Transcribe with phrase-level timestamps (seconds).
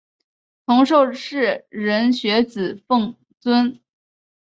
[0.65, 3.79] 同受士人学子尊奉。